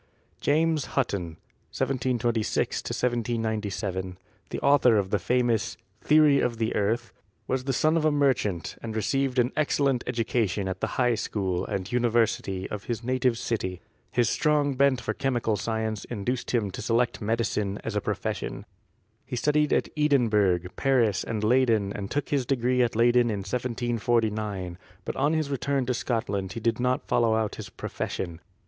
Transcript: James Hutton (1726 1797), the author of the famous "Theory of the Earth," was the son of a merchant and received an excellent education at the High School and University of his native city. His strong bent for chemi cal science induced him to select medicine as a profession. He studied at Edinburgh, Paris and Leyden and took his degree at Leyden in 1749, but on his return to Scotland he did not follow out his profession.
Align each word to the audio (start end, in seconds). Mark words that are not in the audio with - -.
James 0.39 0.85
Hutton 0.97 1.37
(1726 1.69 2.77
1797), 2.79 4.17
the 4.49 4.59
author 4.61 4.97
of 4.97 5.11
the 5.11 5.19
famous 5.19 5.77
"Theory 6.03 6.39
of 6.39 6.57
the 6.57 6.75
Earth," 6.75 7.13
was 7.47 7.65
the 7.65 7.71
son 7.71 7.95
of 7.95 8.03
a 8.03 8.09
merchant 8.11 8.77
and 8.81 8.95
received 8.95 9.37
an 9.37 9.51
excellent 9.55 10.03
education 10.07 10.67
at 10.67 10.81
the 10.81 10.97
High 10.97 11.13
School 11.13 11.67
and 11.67 11.91
University 11.91 12.67
of 12.71 12.85
his 12.85 13.03
native 13.03 13.37
city. 13.37 13.79
His 14.09 14.27
strong 14.27 14.73
bent 14.73 14.99
for 14.99 15.13
chemi 15.13 15.43
cal 15.43 15.55
science 15.55 16.03
induced 16.05 16.49
him 16.49 16.71
to 16.71 16.81
select 16.81 17.21
medicine 17.21 17.77
as 17.83 17.95
a 17.95 18.01
profession. 18.01 18.65
He 19.23 19.35
studied 19.35 19.71
at 19.71 19.89
Edinburgh, 19.95 20.61
Paris 20.77 21.23
and 21.23 21.43
Leyden 21.43 21.93
and 21.93 22.09
took 22.09 22.29
his 22.29 22.47
degree 22.47 22.81
at 22.81 22.95
Leyden 22.95 23.29
in 23.29 23.41
1749, 23.45 24.79
but 25.05 25.15
on 25.15 25.33
his 25.33 25.51
return 25.51 25.85
to 25.85 25.93
Scotland 25.93 26.53
he 26.53 26.59
did 26.59 26.79
not 26.79 27.07
follow 27.07 27.35
out 27.35 27.57
his 27.57 27.69
profession. 27.69 28.39